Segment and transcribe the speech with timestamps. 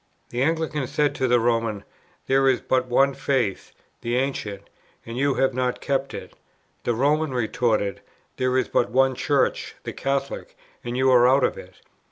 [0.31, 1.83] The Anglican said to the Roman:
[2.25, 4.63] "There is but One Faith, the Ancient,
[5.05, 6.33] and you have not kept to it;"
[6.85, 8.01] the Roman retorted:
[8.37, 11.81] "There is but One Church, the Catholic, and you are out of it."